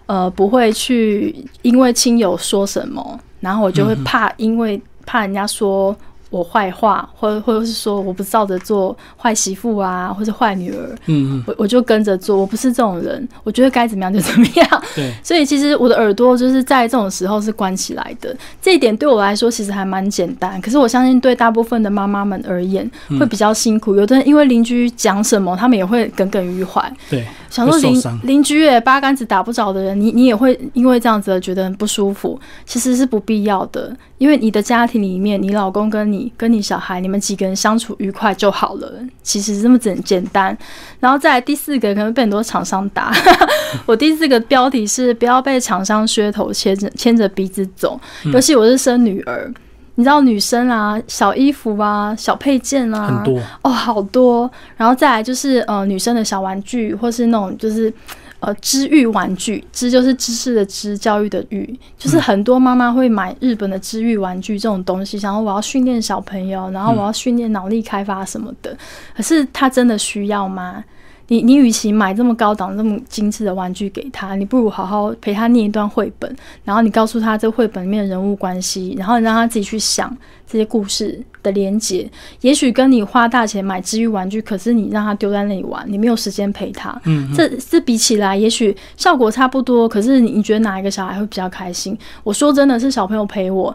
[0.06, 5.96] 呃不会去因为亲友说什么，然后我就会怕，因为怕人家说。
[6.30, 14.82] 我坏话，或者或者是说我不照着做坏媳妇啊，或者坏女儿，嗯，我我就跟着做，我不是这种人，我觉得该怎么样就怎么样。
[14.94, 20.60] 对， 所以其实我的耳朵就是在这种时候是关起来的，这一点对我来说其实还蛮简单。
[20.60, 22.88] 可是我相信对大部分的妈妈们而言
[23.18, 26.80] 会比较辛苦，有的人因为邻居讲什么，他们也会耿耿于怀。
[27.08, 33.96] 对，想说邻邻居也八竿子打不着的人，你你也会因为这样子觉得很不舒服，其实是不必要的。
[34.18, 38.92] 因为你的家庭里面，你老公跟你、跟你小孩，你们几个人相处愉快就好了。
[39.22, 40.56] 其实这么简简单。
[40.98, 43.12] 然后再来第四个，可能被很多厂商打。
[43.86, 48.00] 我第四个标题是不要被厂商噱头牵着牵着鼻子走。
[48.32, 49.52] 尤其我是生女儿，
[49.94, 54.50] 你知道女生啊，小衣服啊，小配件啊，很多哦，好多。
[54.76, 57.92] 然后再来就是呃，女生的小玩具，或是那种就是。
[58.40, 68.76] 呃，知育玩具，知就是知识的知，教育的育，就是很多妈妈会买日本的知育玩具这种东西，然后我要训练小朋友，然后我要训练脑力开发什么的。
[69.14, 70.82] 可是他真的需要吗？
[71.30, 80.14] 你你与其买这么高档、这么精致的玩具给他，你不如好好陪他念一段绘本，然后你告诉他这绘本里面的人物关系，然后你让他自己去想
[80.44, 82.10] 这些故事的连结。
[82.40, 87.00] 也许跟你花大钱买治愈玩具，可是你让他丢在那里玩，你没有时间陪他。
[87.04, 91.96] 嗯，这这比起来，也许效果差不多，可是你你觉得哪一个小孩会比较开心？
[92.24, 93.74] 我说真的是小朋友陪我。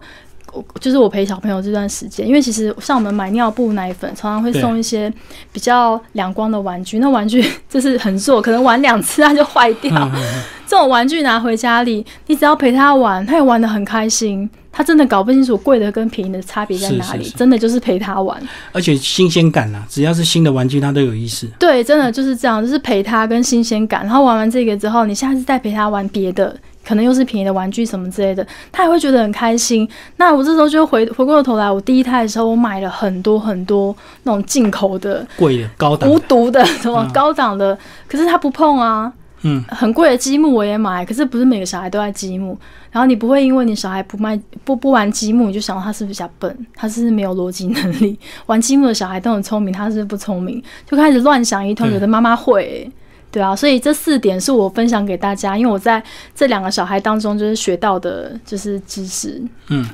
[0.79, 5.11] 就是我陪小朋友这段时间，因为其实像我们买尿布、奶粉，常常会送一些
[5.51, 6.99] 比较亮光的玩具。
[6.99, 10.11] 那玩具就是很弱，可能玩两次它就坏掉。
[10.67, 14.49] 这种玩具拿回家里，你只要陪他玩，他也玩的很开心。
[14.77, 18.37] 他真的搞不清楚贵的跟便宜的差别在哪里，真的就是陪他玩。
[18.73, 21.47] 而且新鲜感啊，只要是新的玩具，他都有意思。
[21.57, 24.01] 对，真的就是这样，就是陪他跟新鲜感。
[24.01, 26.53] 然后玩完这个之后，你下次再陪他玩别的。
[26.85, 29.87] 可能又是便宜的玩具什么之类的，他也会觉得很开心。
[30.17, 39.11] 那我这时候就回回过头来，我第一胎的时候，我买了很多很多那种进口的、贵的、高档、无毒的什么高档的，可是他不碰啊。
[39.47, 42.57] 嗯，很贵的积木我也买，可是不是每个小孩都爱积木。
[42.91, 48.17] 然后你不会因为你小孩不卖不不玩积木，你就想到他是不是比较笨，他是不是没有逻辑能力？
[48.47, 50.63] 玩积木的小孩都很聪明，他是不是不聪明？
[50.89, 51.91] 就开始乱想一通。
[51.91, 52.89] 有的妈妈会。
[53.35, 56.01] 对啊，所以这四点是我分享给大家，因为我在
[56.33, 59.43] 这两个小孩当中就是学到的，就是知识。
[59.67, 59.85] 嗯，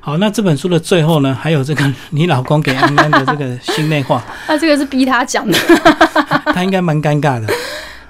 [0.00, 4.24] 好，那这本书的最后呢，还有这个你老公给安安的这个心内话。
[4.48, 5.58] 那这个是逼他讲的，
[6.54, 7.46] 他应该蛮尴尬的。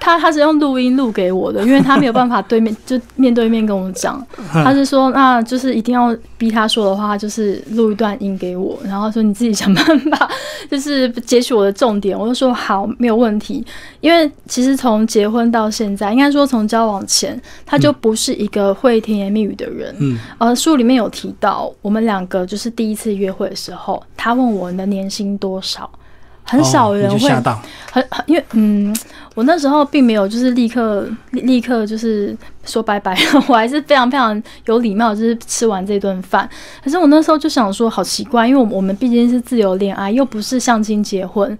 [0.00, 10.30] 他他是用录音录给我的，因为他没有办法对面 就面对面跟我讲，他是说那就是一定要逼他说的话，就是录一段音给我，然后说你自己想办法，
[10.70, 12.18] 就是截取我的重点。
[12.18, 13.64] 我就说好，没有问题。
[14.00, 19.94] 因为其实从结婚到现在，应该说从交往前，他就不是一个会甜言蜜语的人。
[19.98, 25.90] 嗯，呃，书里面有提到，我们两个就是第一次约会的时候，他问我你的年薪多少。
[26.50, 27.42] 很少人会很
[27.92, 28.96] 很，因为嗯，
[29.38, 36.50] 我那时候并没有就是立刻立刻就是说拜拜， 我还是非常非常有礼貌，就是吃完这顿饭。
[36.82, 41.56] 可是我那时候就想说，好奇怪，因为我我们毕竟是自由恋爱，又不是相亲结婚，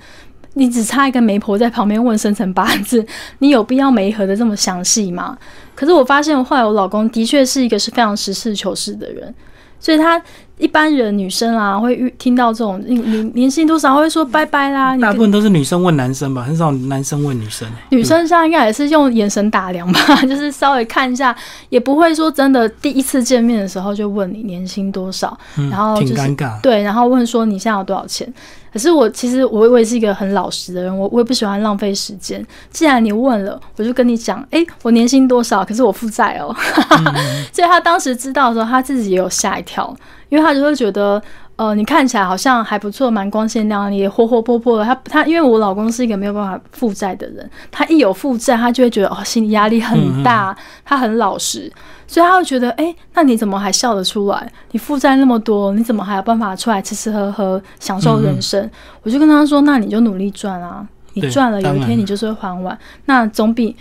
[0.54, 3.06] 你只差一个媒婆在旁边问生辰八字，
[3.38, 5.38] 你有必要媒合的这么详细吗？
[5.76, 9.32] 可是我发现后来我老公的确是一个是非常实事求是的人，
[9.78, 10.20] 所以他。
[10.58, 14.96] 一般人女生啊，会遇听到这种年年薪多少，会说拜拜啦。
[14.98, 17.68] 大部分都是女生问男生吧，很少男生问女生。
[17.90, 21.34] 女生现在应该也是用眼神打量吧， 就是稍微看一下，
[21.68, 25.36] 也不会说真的第一次见面的时候就问你年薪多少，
[25.70, 26.60] 然后挺尴尬。
[26.60, 28.32] 对，然后问说你现在有多少钱？
[28.70, 32.44] 可是我其实我我也是一个很老实的人，我我也不喜欢浪费时间。
[32.70, 35.64] 既然你问了，我就跟你讲，哎，我年薪多少？
[35.64, 36.54] 可是我负债哦。
[37.50, 39.96] 所以他当时知道的时候，他自己也有吓一跳。
[40.28, 41.20] 因为他就会觉得，
[41.56, 44.84] 呃，你看起来好像还不错，蛮光鲜亮丽，活活泼泼的。
[44.84, 50.56] 他他，因为我老公是一个没有办法负债的人，他一有负债，他就会觉得哦，心理压力很大。
[50.84, 51.72] 他很老实，
[52.06, 54.52] 所以他会觉得，哎，那你怎么还笑得出来？
[54.72, 58.70] 你负债那么多，你怎么还有办法出来吃吃喝喝，享受人生？
[59.02, 62.78] 我就跟他说，那你就努力赚啊，你赚了，有一天你就是会还完。
[63.06, 63.74] 那总比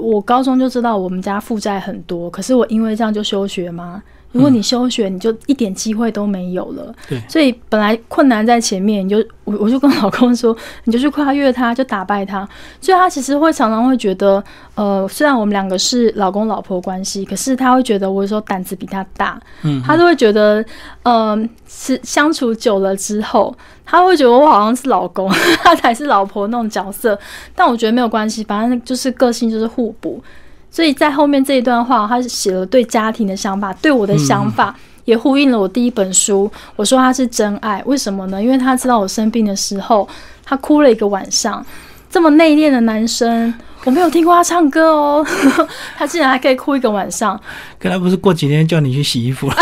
[0.00, 4.02] 我高中就知道我们家负债很多，可是我因为这样就休学吗？
[4.36, 6.94] 如果你休学，你就一点机会都没有了。
[7.08, 12.46] 对，所以本来困难在前面，你就我我就跟老公说， 你就去跨越他，就打败他。
[12.80, 14.42] 所以他其实会常常会觉得，
[14.74, 19.40] 呃，虽然我们两个是老公老婆关系，可是他会觉得我有时候胆子比他大。
[19.62, 20.64] 嗯，他都会觉得，
[21.04, 25.30] 嗯，是相处久了之后，他会觉得我好像是老公，
[25.64, 27.18] 他才是老婆那种角色。
[27.54, 30.22] 但我觉得没有关系，反正就是个性就是互补。
[30.70, 34.74] 所以在后面这一段话，他写了对家庭的想法，对我的想法
[35.06, 36.50] 也呼应了我第一本书。
[36.74, 38.42] 我说他是真爱，为什么呢？
[38.42, 40.06] 因为他知道我生病的时候，
[40.44, 41.64] 他哭了一个晚上。
[42.08, 43.52] 这么内敛的男生，
[43.84, 45.26] 我没有听过他唱歌哦，
[45.98, 47.38] 他竟然还可以哭一个晚上。
[47.78, 49.56] 可他不是过几天叫你去洗衣服了？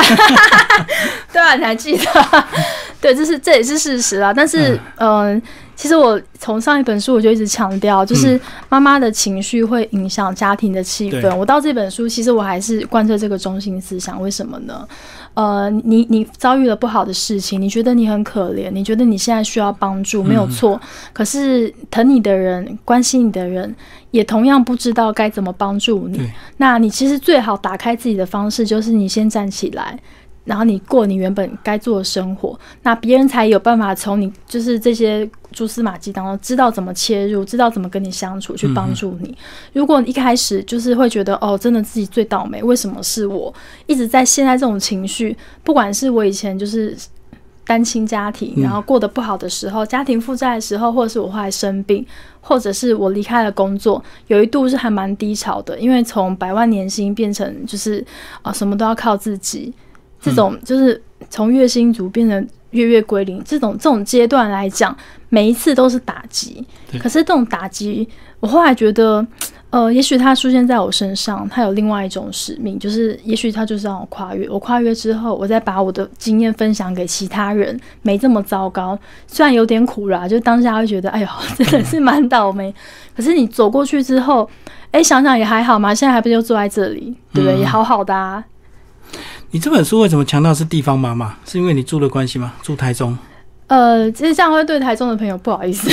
[1.32, 2.44] 对啊，你还记得？
[3.00, 4.32] 对，这是这也是事实啊。
[4.32, 5.40] 但是，嗯。
[5.76, 11.34] 其实我从上一本书我就一直强调，就是妈妈的情绪会影响家庭的气氛。
[11.34, 14.20] 我到这本书，其实我还是贯彻这个中心思想。
[14.20, 14.86] 为什么呢？
[15.34, 20.80] 呃，你你遭遇了不好的事情，你觉得你很可怜，你觉得你现在需要帮助，没有错。
[21.12, 23.74] 可是疼你的人、关心你的人，
[24.12, 26.20] 也同样不知道该怎么帮助你。
[26.58, 29.98] 那你其实最好打开自己的方式，就是你先站起来。
[30.44, 39.36] 然后你过你原本该做的生活，那别人才有办法从你就是这些蛛丝马迹当中知道怎么切入，知道怎么跟你相处，去帮助你。
[39.72, 43.52] 如果一开始就是会觉得哦，真的自己最倒霉，为什么是我？
[43.86, 46.94] 一直在现在这种情绪，不管是我以前就是
[47.66, 52.04] 单亲家庭，然后过得不好的时候，家庭负债的时候，或者是我后来生病，
[52.42, 58.04] 或者是我离开了工作，有一度是还蛮低潮的，因为从百万年薪变成就是
[58.42, 59.72] 啊，什么都要靠自己。
[60.24, 64.96] 这种就是从月薪族变成月月归零，这种这种阶段来讲，
[65.28, 66.64] 每一次都是打击。
[66.98, 68.08] 可是这种打击，
[68.40, 69.24] 我后来觉得，
[69.70, 74.48] 呃，也许它出现在我身上，它有另外一种使命，就是也许它就是让我跨越。
[74.48, 78.98] 我跨越之后，我再把我的经验分享给其他人，没这么糟糕。
[79.26, 82.74] 虽然有点苦啦，就当下会觉得，哎呦， 真的是蛮倒霉。
[83.16, 84.48] 可是你走过去之后，
[84.90, 85.94] 哎，想想也还好嘛。
[85.94, 87.60] 现在还不就坐在这里，对不对？
[87.60, 88.42] 也好好的啊。
[89.54, 91.32] 你这本书为什么强调是地方妈妈？
[91.46, 92.52] 是因为你住的关系吗？
[92.60, 93.16] 住台中？
[93.68, 95.88] 呃，其实这样会对台中的朋友不好意思。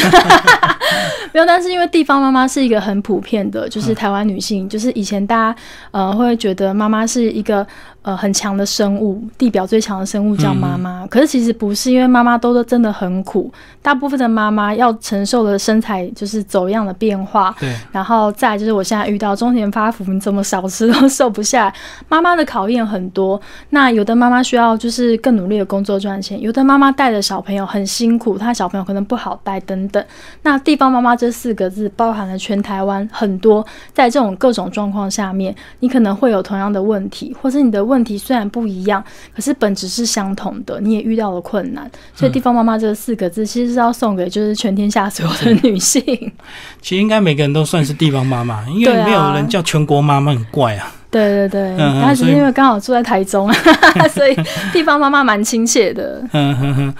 [1.31, 5.55] 没有，但是因为地方妈妈是一个很普遍的，就是台湾女性，就是以前大家
[5.91, 7.65] 呃会觉得妈妈是一个。
[8.03, 11.05] 呃，很强的生物，地表最强的生物叫妈妈。
[11.05, 13.51] 可是其实不是，因为妈妈都真的很苦。
[13.79, 17.55] 大部分的妈妈要承受的身材就是走样的变化。
[17.59, 17.71] 对。
[17.91, 21.73] 然后再就是我现在遇到中年发福，你怎么少吃都 瘦不下来。
[22.09, 23.39] 妈妈的考验很多。
[23.69, 30.03] 那有的妈妈需要就是更努力的工作赚钱，有的妈妈带着小朋友很辛苦，她小朋友可能不好带等等。
[30.41, 37.90] 那地方妈妈这四个字包含了全台湾很多，在这种各种状况下面，你可能会有同样的问题，或是你的。
[37.91, 39.03] 问题虽然不一样，
[39.35, 40.79] 可是本质是相同的。
[40.79, 46.01] 你也遇到了困难，所以“地方妈妈”这四个字其实是要送给就是全天下所有的女性。
[46.81, 50.89] 其实应该每个人都算是地方妈妈，因为没有人叫全国妈妈很怪啊。
[51.11, 53.51] 对对对，但是因为刚好住在台中，
[54.15, 54.35] 所以
[54.71, 56.23] 地方妈妈蛮亲切的。
[56.31, 56.93] 嗯哼哼，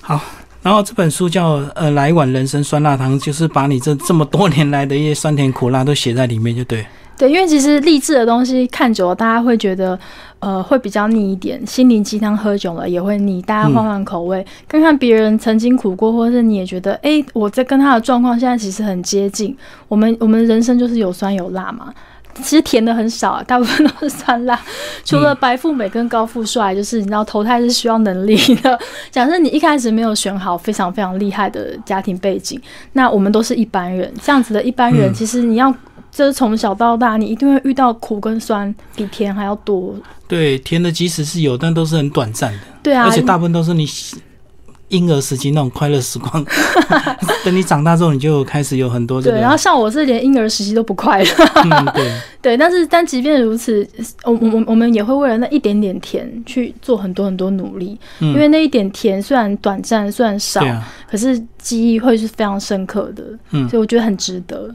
[0.00, 0.20] 好。
[0.62, 6.84] 然后这本书叫《呃来一碗人生酸辣汤》，就是把你这这么多年来的一些酸甜苦辣都写在里面，就对。
[7.20, 9.98] 对，因为其实励志的东西看久了，大家会觉得，
[10.38, 11.60] 呃，会比较腻一点。
[11.66, 19.54] 心灵鸡汤喝久了也会腻，大家换换口味，看看别人曾经苦过，或者是你也觉得，哎，我在跟他的状况现在其实很接近。
[19.86, 21.92] 我们我们人生就是有酸有辣嘛，
[22.36, 24.58] 其实甜的很少，啊大部分都是酸辣。
[25.04, 28.78] 除了白富美跟高富帅，就是你知道投胎是需要能力的。
[29.10, 32.58] 假设你一开始没有选好非常非常厉害的家庭背景，
[32.94, 35.74] 那我们都是一般人，这样子的一般人，其实你要。
[36.20, 39.94] 就是从小到大，你一定会遇到苦跟酸，比甜还要多。
[40.28, 42.58] 对，甜的即使是有，但都是很短暂的。
[42.82, 43.88] 对啊，而且大部分都是你。
[44.90, 46.44] 婴儿时期那种快乐时光，
[47.44, 49.32] 等你长大之后，你就开始有很多对。
[49.40, 52.56] 然后像我是连婴儿时期都不快乐，对 对。
[52.56, 53.86] 但是但即便如此，
[54.24, 60.62] 我我我我们也会为了那一点点甜去做很多很多努力，因为那一点甜虽然短暂，虽然少，
[61.10, 63.24] 可是记忆会是非常深刻的。
[63.50, 64.68] 嗯，所以我觉得很值得。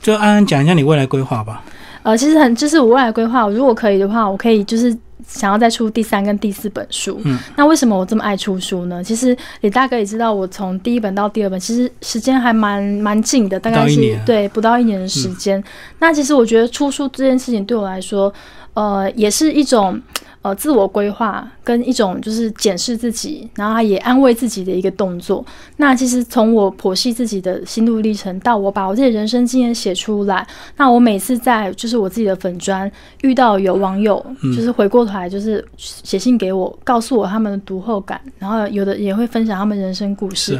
[0.00, 1.62] 就安安讲一下你未来规划吧。
[2.02, 4.96] 呃，其实很就是我未来规划，如果可以的话，我可以就是。
[5.26, 7.20] 想要再出第三跟第四本书。
[7.24, 9.02] 嗯，那为什么我这么爱出书呢？
[9.02, 15.62] 其实李大哥也知道，我从第一本到第二本，其实时间还蛮蛮近的，大概是对不到一年的时间。
[15.98, 18.32] 那其实我觉得出书这件事情对我来说，
[18.74, 20.00] 呃，也是一种。
[20.46, 25.44] 呃，自我规划跟一种就是检视自己，然后也安慰自己的一个动作。
[25.78, 32.88] 那其实从我剖析自己的心路历程，到我把我自己人生经验写出来，那我每次在就是我自己的粉砖
[33.22, 34.24] 遇到有网友，
[34.54, 40.56] 就是回过头来就是写信给我，告诉我他们的读后感，然后有的也会分享他们人生故事。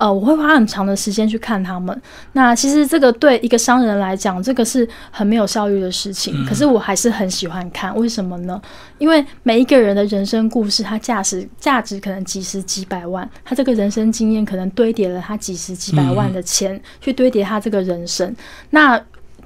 [0.00, 2.02] 呃，我会花很长的时间去看他们。
[2.32, 6.34] 那其实这个对一个商人来讲，这个是很没有效率的事情。
[6.46, 8.58] 可是我还是很喜欢看，为什么呢？
[8.96, 18.34] 因为每一个人的人生故事，他价值价值可能几十几百万，他这个人生经验可能堆叠了他几十几百万的钱，去堆叠他这个人生。
[18.70, 18.98] 那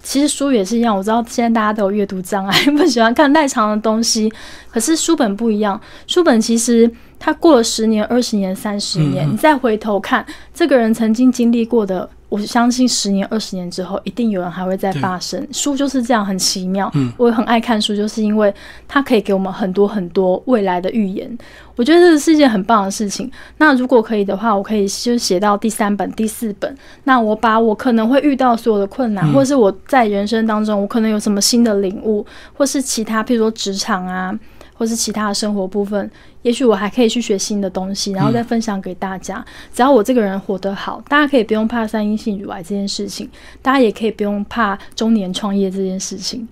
[0.04, 4.32] 其实书也是一样，我知道现在大家都有阅读障碍， 不喜欢看太长的东西。
[4.70, 6.88] 可是书本不一样，书本其实。
[7.16, 15.46] 它过了十年、二十年、三十年，你再回头看这个人曾经经历过的，我相信十年、二十年之后，一定有人还会再发生。
[15.52, 16.92] 书就是这样，很奇妙。
[17.16, 18.52] 我很爱看书，就是因为
[18.88, 21.38] 它可以给我们很多很多未来的预言。
[21.76, 23.30] 我觉得这是一件很棒的事情。
[23.58, 26.76] 那如果可以的话，我可以就写到第三本、第四本。
[27.04, 34.36] 那我把我可能会遇到所有的困难，或者是我在人生当中我可能有什么新的领悟，或是其他，譬如说职场啊。
[34.74, 36.10] 或是其他的生活部分，
[36.42, 39.44] 也许我还可以去学新的东西，然后再分享给大家。
[39.72, 43.30] 只要我这个人活得好，大家可以不用怕三阴性乳癌这件事情，
[43.62, 46.46] 大家也可以不用怕中年创业这件事情。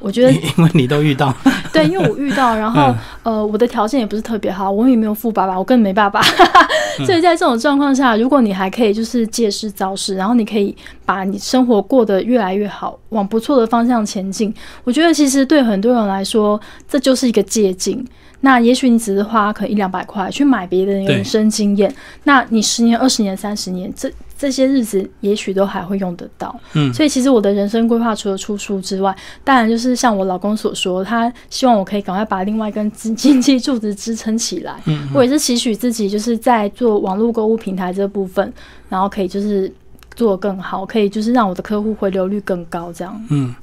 [0.00, 1.32] 我觉得， 因为你都遇到，
[1.72, 2.92] 对，因为我遇到，然后
[3.22, 6.20] 呃，我的条件也不是特别好，我也没有富爸爸，我根本没爸爸，
[7.06, 10.74] 所以在这种状况下，如果你还可以就是借势造势，然后你可以
[11.04, 14.52] 把你生活过得越来越好，往不错的方向前进，
[14.84, 18.02] 我觉得其实对很多人来说，这就是一个借鉴。
[18.40, 24.10] 那也许你只是花可能一两百块去买别人的人生经验，那你十年、二十年、三十年这。
[24.40, 29.14] 这些日子也许都还会用得到，嗯，所以其实我的人生规划除了出书之外，
[29.44, 34.80] 当然就是像我老公所说，他希望我可以赶快把另外一根经 经济柱子支撑起来。
[34.86, 38.50] 嗯，我也是期许自己就是在做网络购物平台这部分，
[38.88, 39.70] 然后可以就是
[40.14, 43.24] 做更好，可以就是让我的客户回流率更高，这样。
[43.30, 43.54] 嗯，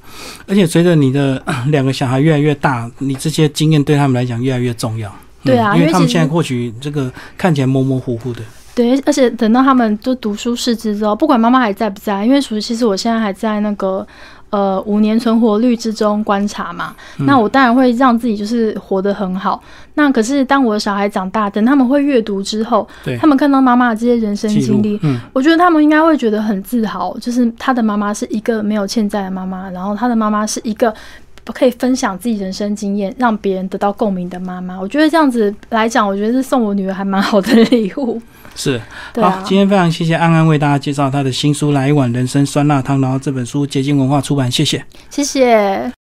[0.48, 5.14] 而且随着你的 两个小孩越来越大，你这些经验对他们来讲越来越重要。
[5.44, 8.42] 对啊，因为他们现在或许这个看起来模模糊糊的。
[8.76, 14.06] 对，而且等到他们都读书识字之后，不管妈妈还在不在，因为其实我现在还在那个
[14.50, 19.62] 呃五年存活率之中观察嘛，那我当然会让自己就是活得很好。
[19.96, 22.88] 那可是当我的小孩长大，等他们会阅读之后，
[23.20, 25.00] 他们看到妈妈的这些人生经历，
[25.34, 30.94] 我觉得他们应该会觉得很自豪，就是他的妈妈是一个没有欠债的妈妈，然后他的妈妈是一个
[31.54, 34.80] 可以分享自己人生经验，让别人得到共鸣的妈妈。
[34.80, 38.22] 我觉得这样子来讲，我觉得是送我女儿还蛮好的礼物。
[38.58, 38.82] 是，
[39.22, 45.92] 好，今天非常谢谢安安为大家介绍他的新书《来一碗人生酸辣汤》，然后这本书捷径文化出版，谢谢，谢谢。